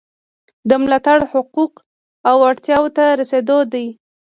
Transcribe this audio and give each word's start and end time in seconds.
دا 0.69 0.75
ملاتړ 0.83 1.19
حقوقو 1.31 1.83
او 2.29 2.37
اړتیاوو 2.49 2.93
ته 2.97 3.03
د 3.09 3.15
رسیدو 3.19 3.57
دی. 3.73 3.87